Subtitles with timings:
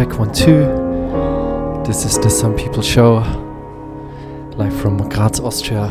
[0.00, 0.64] Check one two.
[1.86, 3.16] This is the Sun People Show,
[4.56, 5.90] live from Graz, Austria,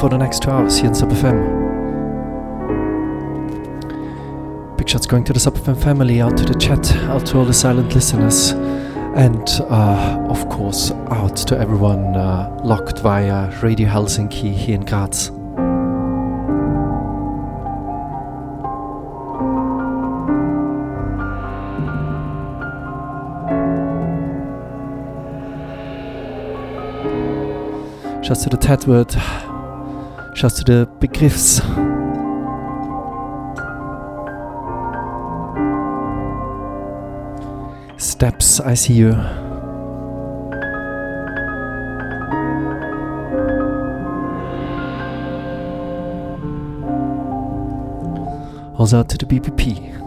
[0.00, 1.36] for the next two hours here in Sub FM.
[4.78, 7.44] Big shots going to the Sub FM family, out to the chat, out to all
[7.44, 14.54] the silent listeners, and uh, of course out to everyone uh, locked via Radio Helsinki
[14.54, 15.30] here in Graz.
[28.26, 29.16] Schaust du the Tatword?
[30.34, 31.62] Schaust du the Begriffs?
[37.96, 39.12] Steps, I see you.
[48.76, 50.05] Also to the BPP.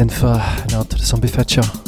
[0.00, 1.81] Out to the Synfa and out to the Zombie Fetcher.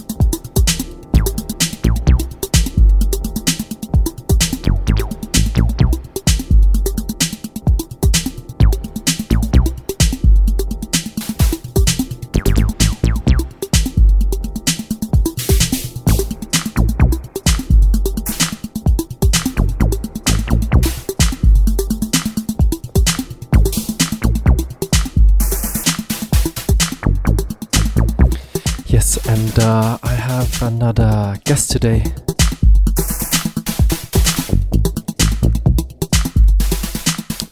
[31.75, 32.05] Today.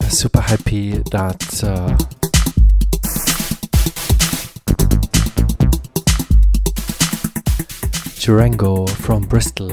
[0.08, 1.96] Super happy that uh,
[8.14, 9.72] Jurango from Bristol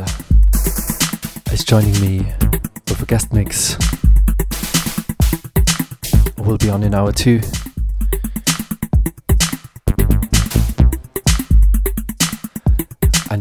[1.54, 2.26] is joining me
[2.88, 3.78] with a guest mix.
[6.40, 7.42] We'll be on in hour two.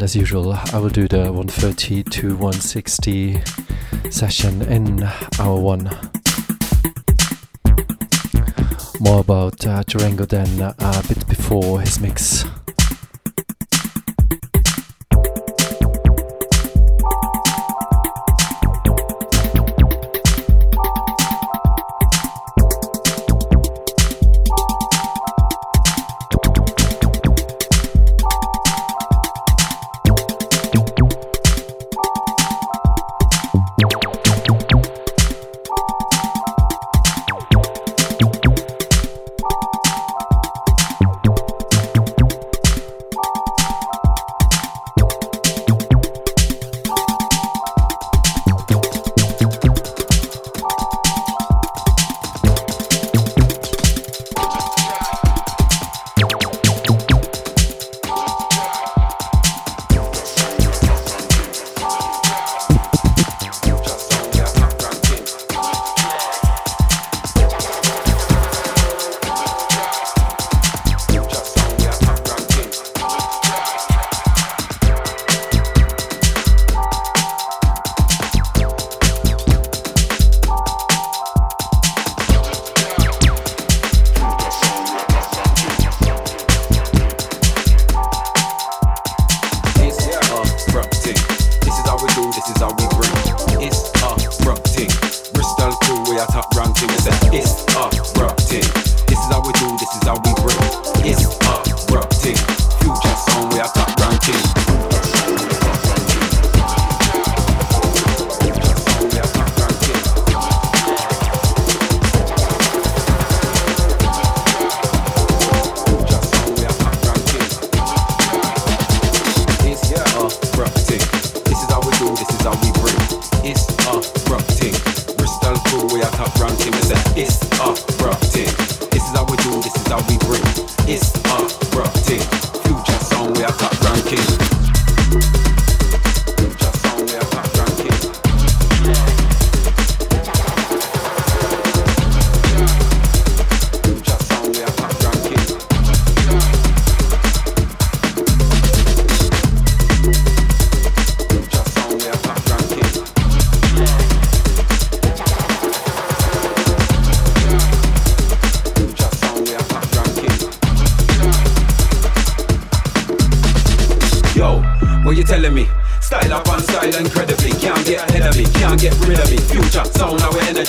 [0.08, 3.42] As usual, I will do the 130 to 160
[4.10, 5.02] session in
[5.38, 5.84] hour one.
[9.00, 12.46] More about uh, Jurango then uh, a bit before his mix.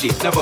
[0.01, 0.38] Music.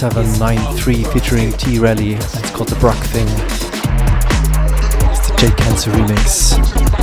[0.00, 2.14] 793 featuring T Rally.
[2.14, 3.28] It's called The Brock Thing.
[5.10, 6.99] It's the J Cancer remix.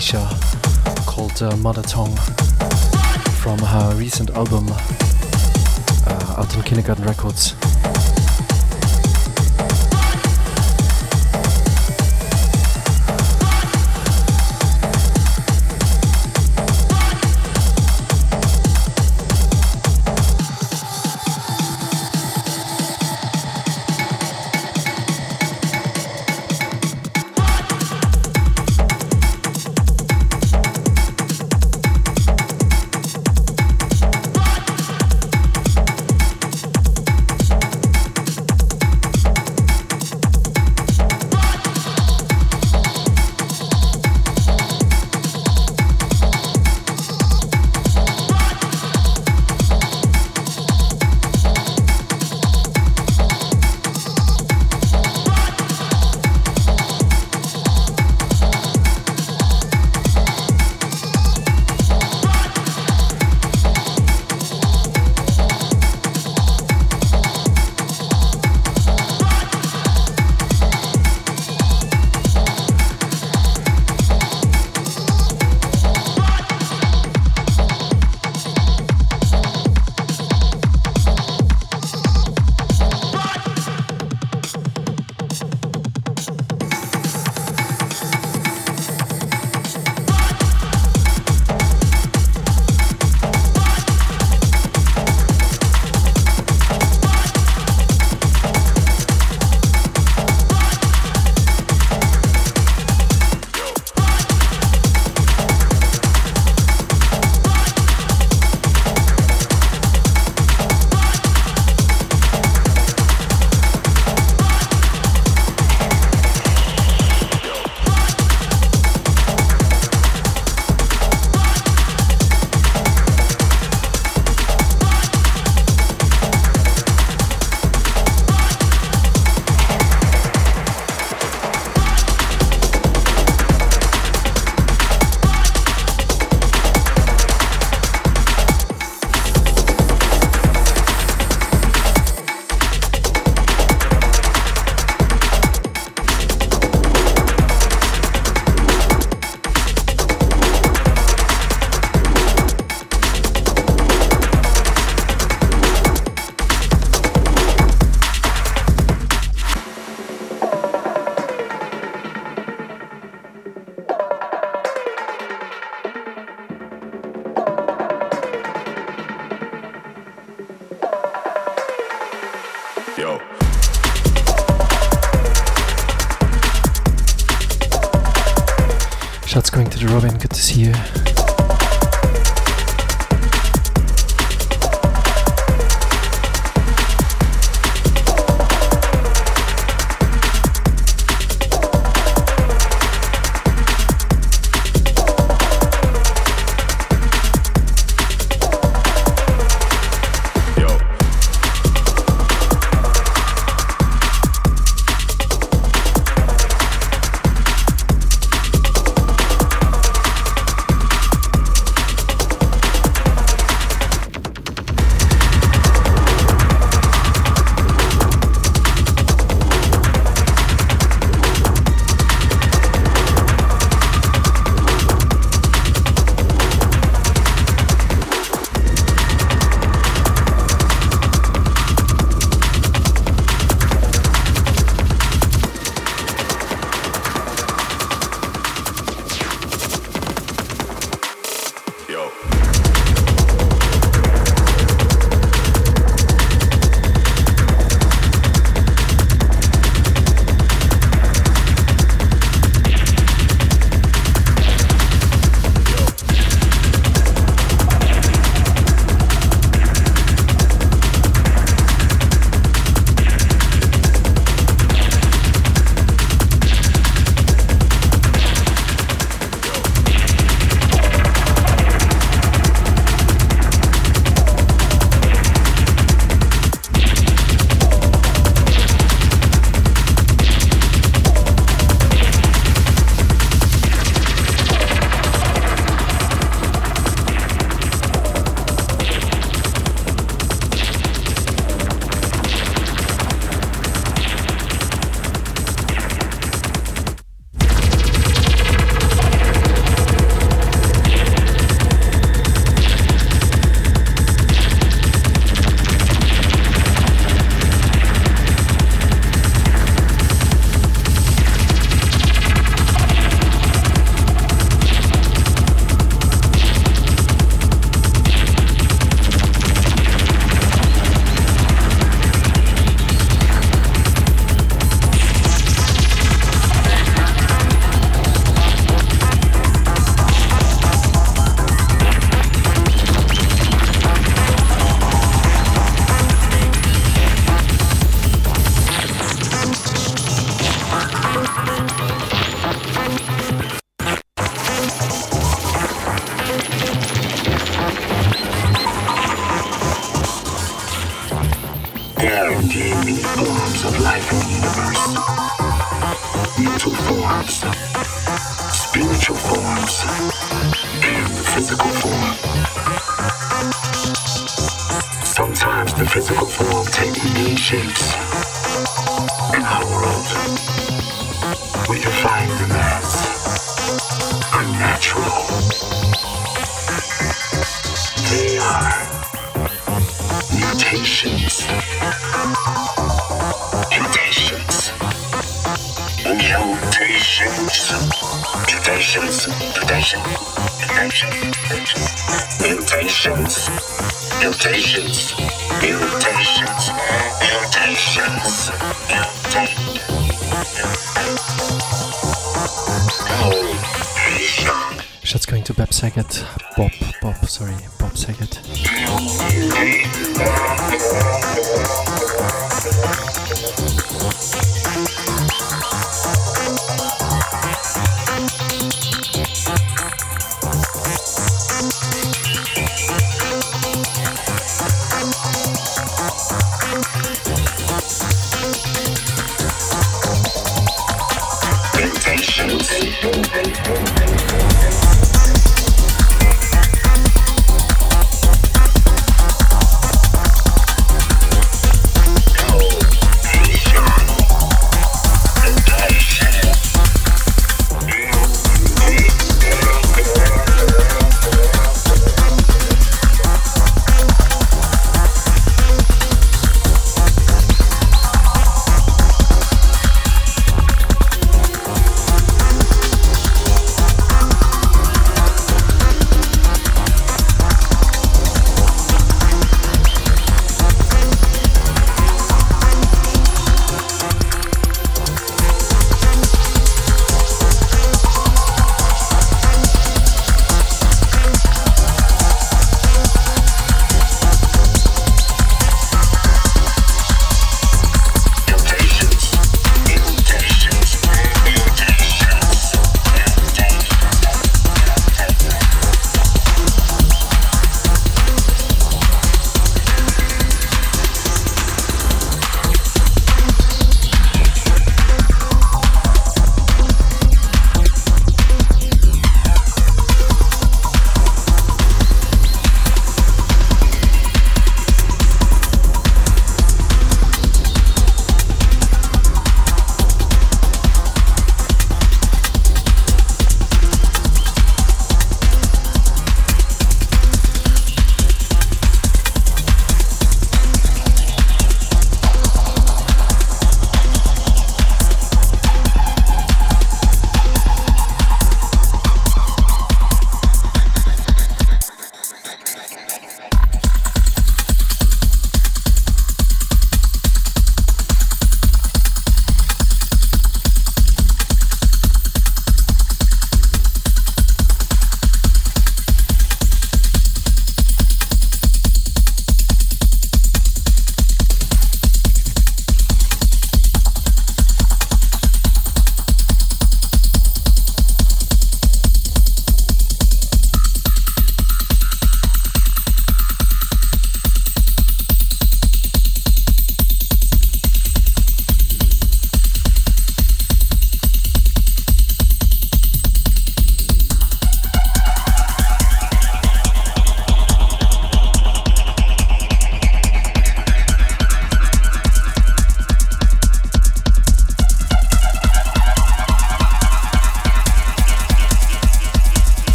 [0.00, 2.16] Called uh, Mother Tongue
[3.42, 7.59] from her recent album uh, out on Kindergarten Records.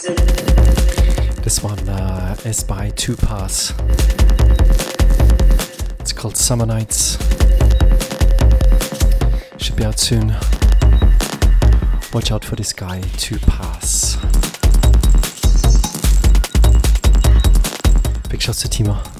[0.00, 3.74] This one uh, is by Two Pass.
[5.98, 7.18] It's called Summer Nights.
[9.56, 10.36] Should be out soon.
[12.12, 14.14] Watch out for this guy, Two Pass.
[18.28, 19.17] Big shots to Timo.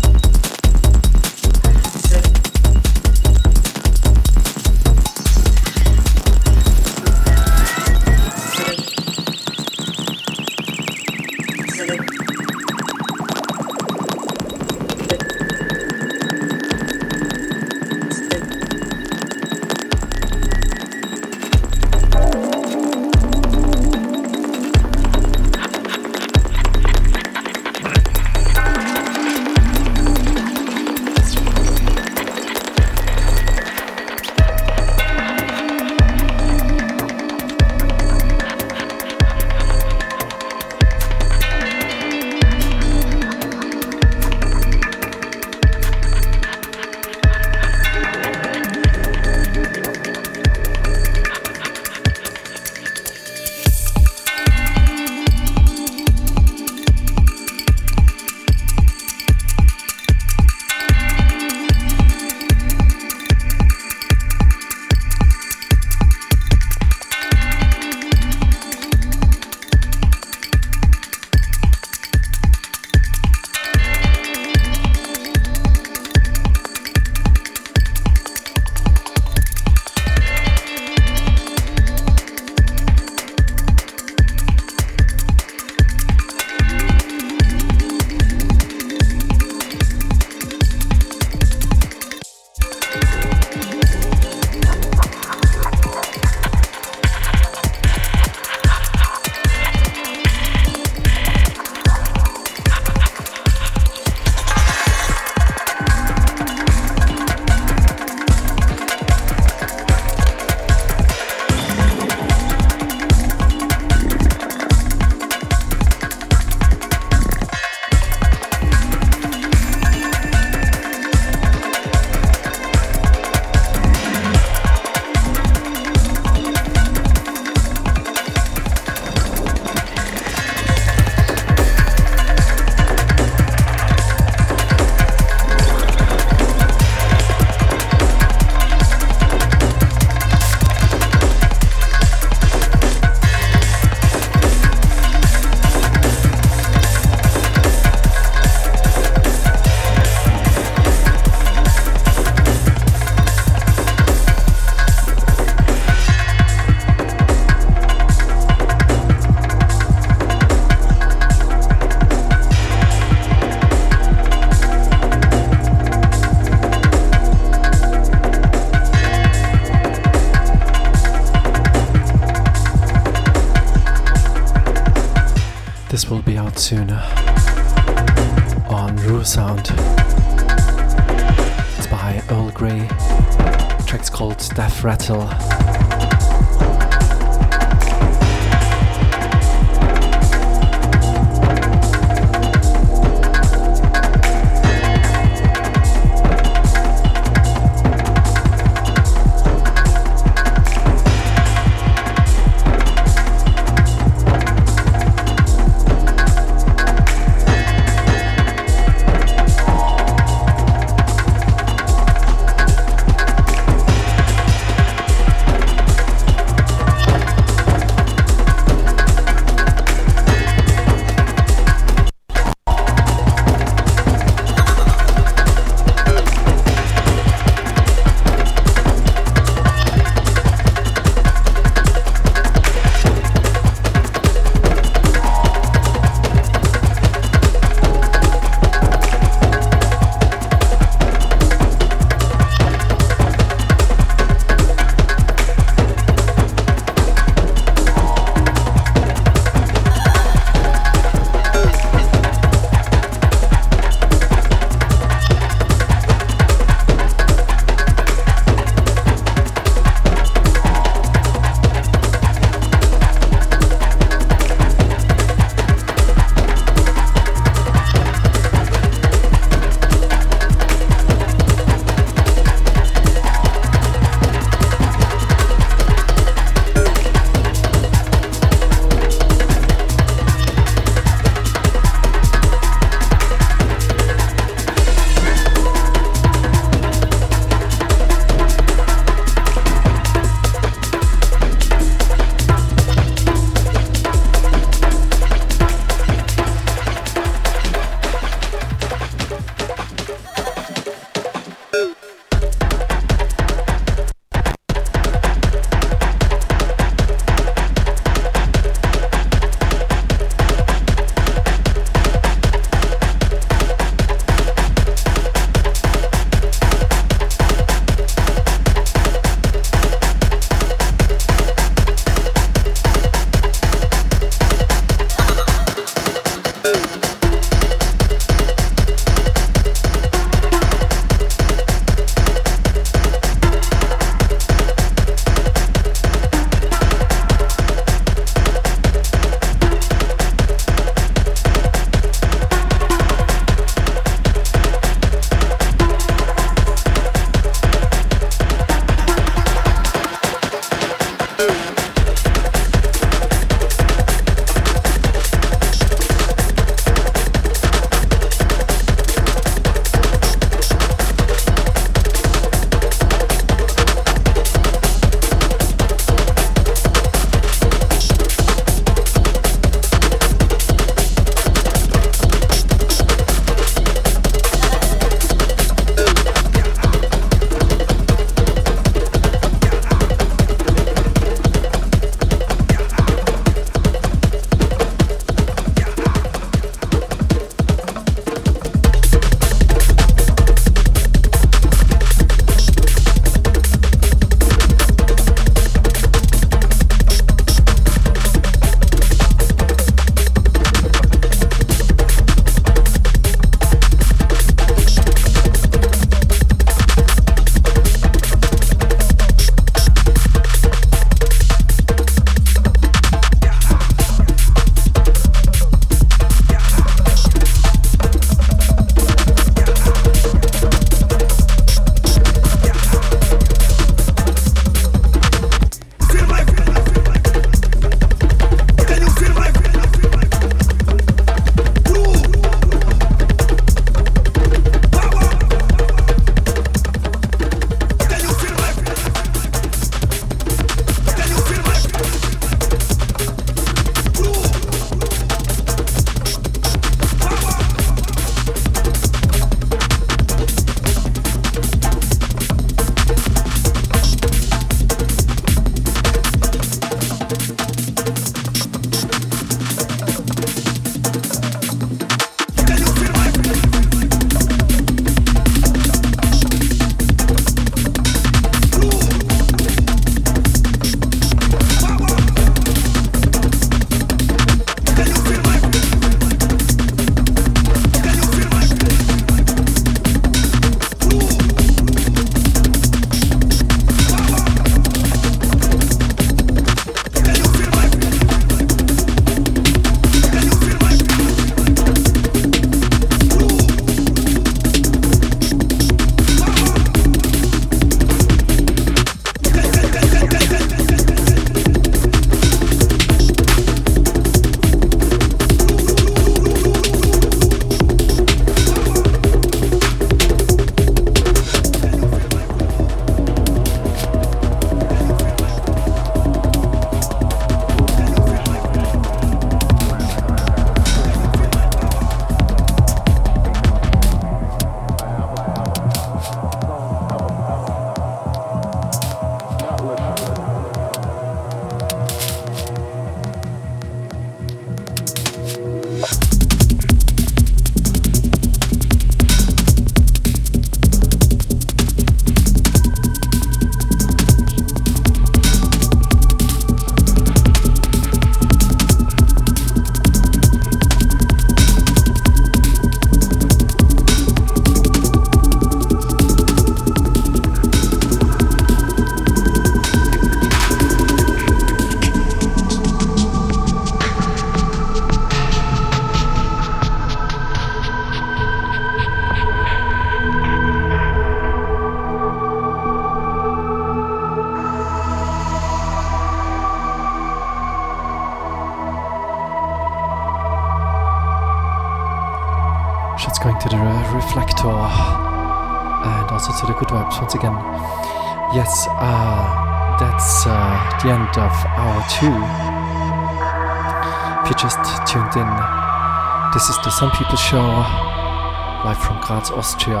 [599.52, 600.00] Austria,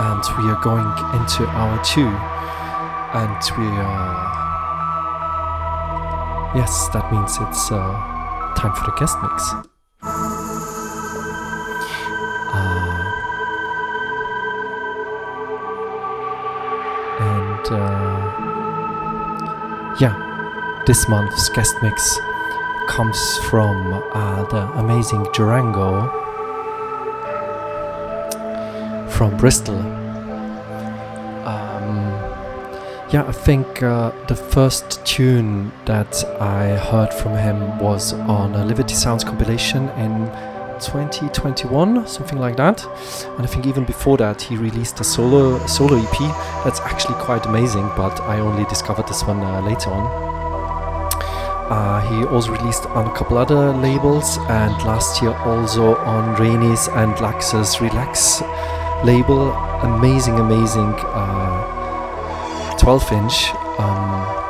[0.00, 0.86] and we are going
[1.18, 2.08] into hour two.
[3.14, 4.32] And we are.
[6.54, 7.78] Yes, that means it's uh,
[8.56, 9.54] time for the guest mix.
[17.70, 18.34] uh,
[19.98, 22.18] yeah, this month's guest mix
[22.88, 26.21] comes from uh, the amazing Jurango
[29.22, 29.76] from Bristol.
[31.46, 31.96] Um,
[33.12, 38.64] yeah, I think uh, the first tune that I heard from him was on a
[38.64, 40.26] Liberty Sounds compilation in
[40.80, 42.84] 2021, something like that.
[43.36, 46.18] And I think even before that, he released a solo solo EP
[46.64, 47.86] that's actually quite amazing.
[47.96, 50.04] But I only discovered this one uh, later on.
[51.70, 56.88] Uh, he also released on a couple other labels, and last year also on Rainy's
[56.88, 58.42] and Lax's Relax
[59.04, 59.52] label.
[59.82, 63.54] Amazing, amazing uh, 12 inch.
[63.78, 64.42] Um,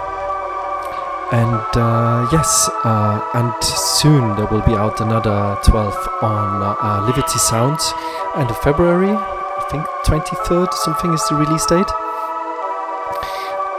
[1.33, 7.07] and uh, yes, uh, and soon there will be out another 12 on uh, uh,
[7.07, 7.95] Liberty Sounds,
[8.37, 9.13] end of February.
[9.13, 11.89] I think 23rd something is the release date.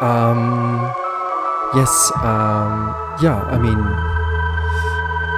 [0.02, 0.92] Um,
[1.76, 3.40] yes, um, yeah.
[3.48, 3.78] I mean,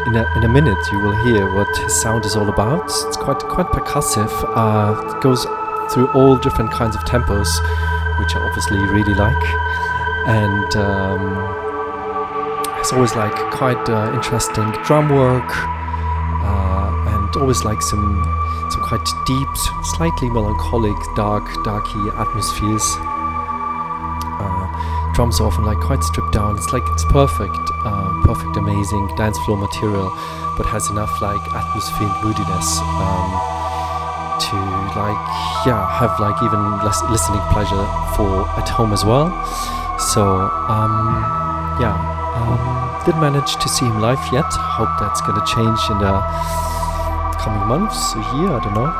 [0.07, 2.85] in a, in a minute you will hear what his sound is all about.
[2.85, 4.31] It's quite quite percussive.
[4.55, 5.43] Uh, it goes
[5.93, 7.49] through all different kinds of tempos,
[8.19, 9.45] which I obviously really like,
[10.27, 10.75] and.
[10.75, 11.65] Um,
[12.85, 18.21] it's always like quite uh, interesting drum work uh, and always like some
[18.69, 19.47] some quite deep,
[19.95, 22.85] slightly melancholic, dark, darky atmospheres.
[25.15, 26.57] Drums are often like quite stripped down.
[26.57, 30.11] It's like it's perfect, uh, perfect, amazing dance floor material,
[30.57, 32.79] but has enough like atmosphere and moodiness.
[32.99, 33.31] Um,
[34.35, 34.57] to
[34.99, 35.23] like
[35.65, 37.87] yeah have like even less listening pleasure
[38.17, 39.31] for at home as well
[39.97, 41.23] so um
[41.79, 41.95] yeah
[42.35, 44.51] um, didn't manage to see him live yet.
[44.51, 46.15] Hope that's gonna change in the
[47.39, 48.91] coming months, a year, I don't know.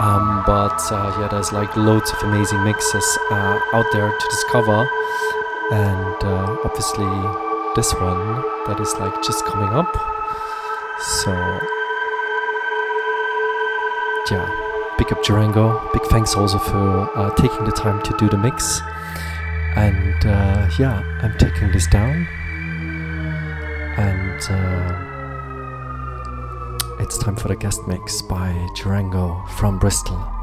[0.00, 4.88] Um, but uh, yeah, there's like loads of amazing mixes uh, out there to discover,
[5.70, 7.06] and uh, obviously
[7.76, 9.92] this one that is like just coming up.
[11.22, 11.30] So
[14.30, 14.46] yeah,
[14.98, 15.92] big up Jurango.
[15.92, 18.80] Big thanks also for uh, taking the time to do the mix.
[19.76, 22.26] And uh, yeah, I'm taking this down
[23.96, 25.10] and uh,
[26.98, 30.39] it's time for the guest mix by Jurango from Bristol.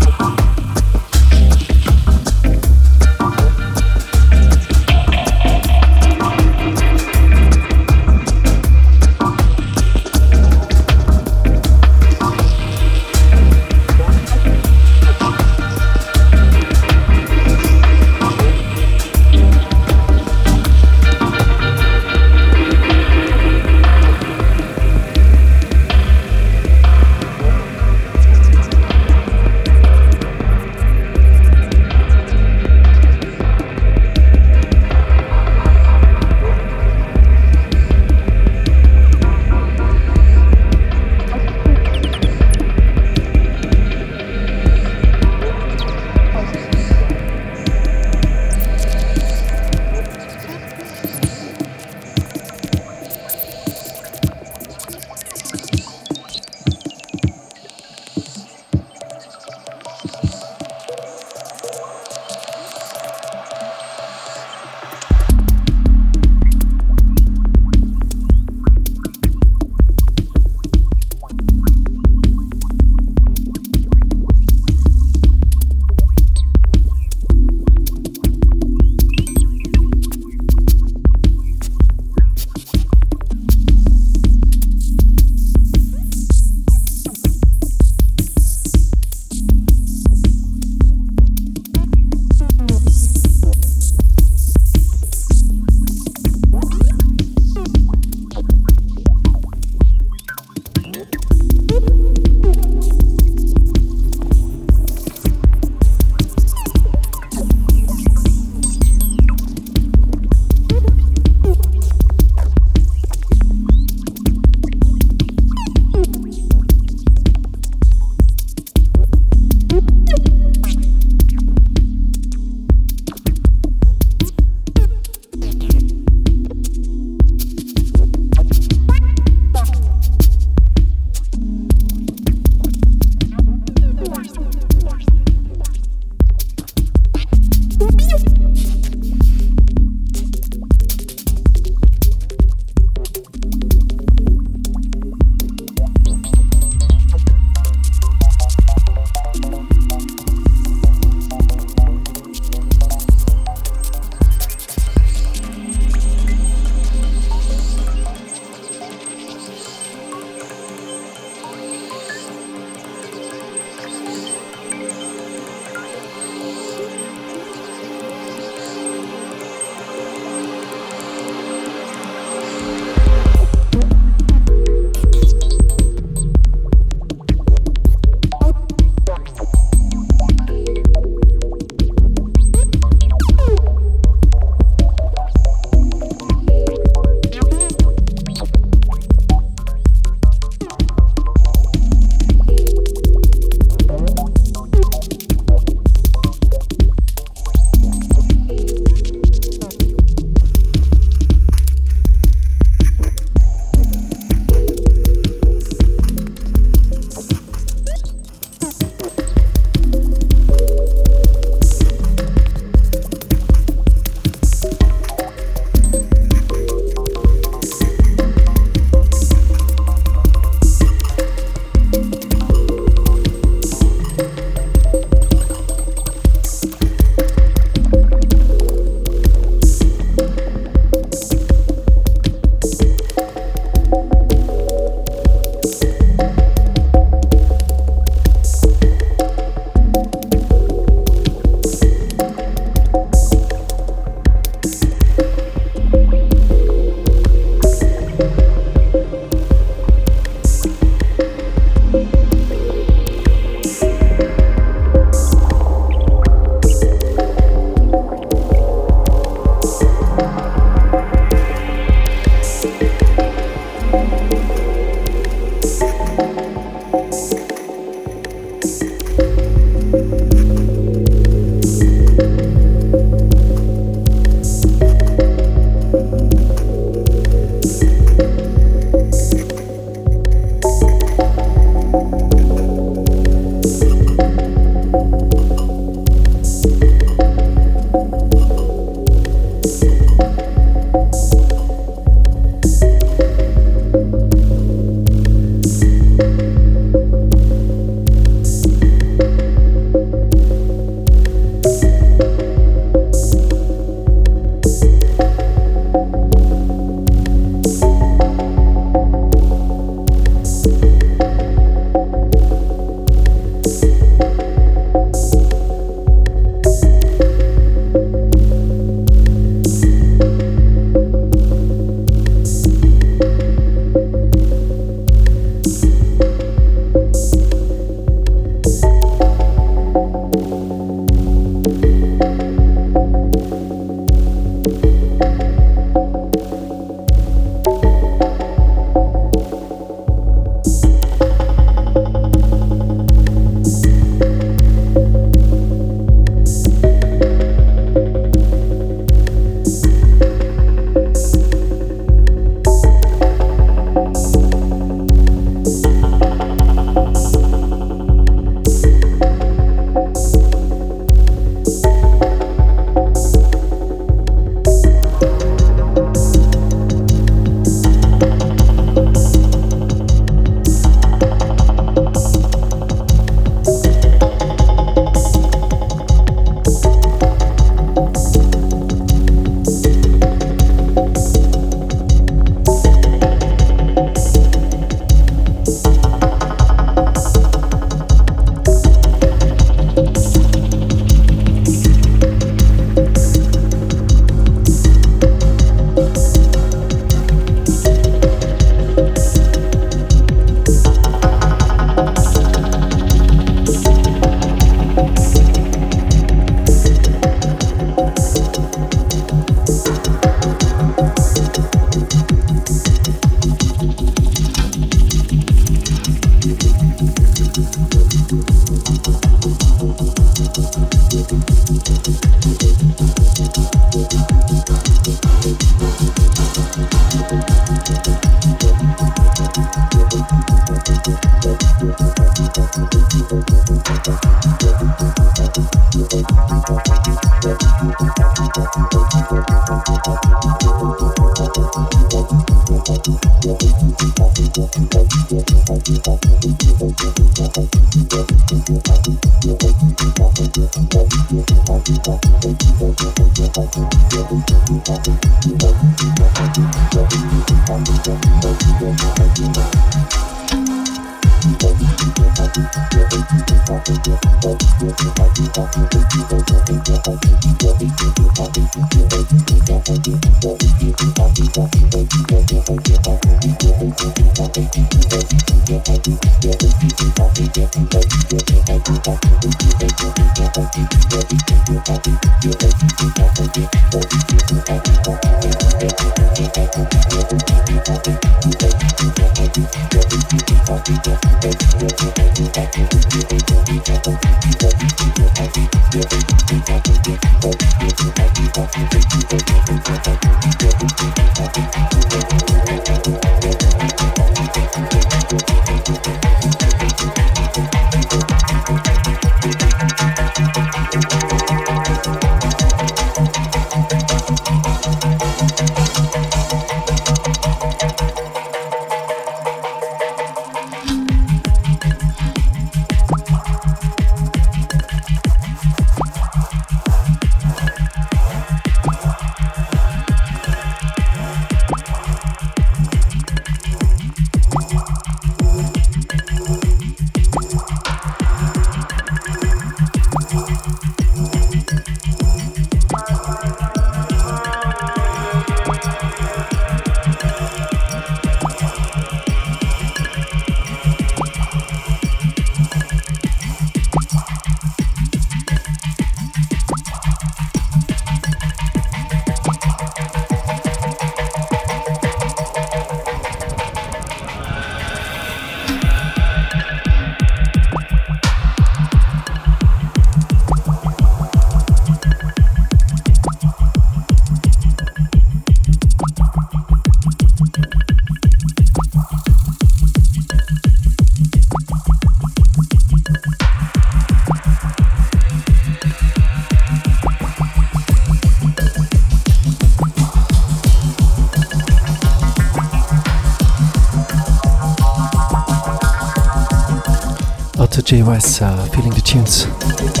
[597.91, 600.00] JOS uh, feeling the tunes.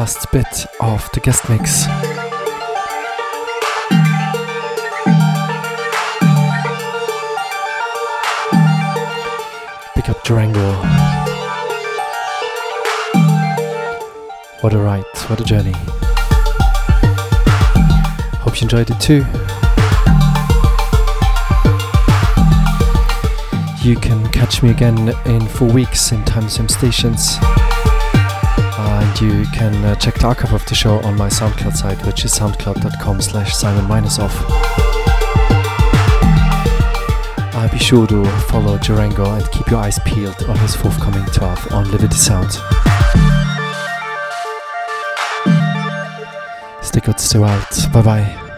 [0.00, 1.84] Last bit of the guest mix.
[9.94, 10.72] Pick up Jurango.
[14.62, 15.74] What a ride, what a journey.
[18.40, 19.26] Hope you enjoyed it too.
[23.86, 27.36] You can catch me again in four weeks in time same stations.
[29.20, 32.32] You can uh, check the archive of the show on my SoundCloud site, which is
[32.32, 34.32] soundcloud.com slash Simon minus off.
[37.52, 41.54] Uh, be sure to follow Jurango and keep your eyes peeled on his forthcoming tour
[41.70, 42.52] on Liberty Sound.
[46.82, 47.92] Stay good, stay out.
[47.92, 48.49] Bye bye.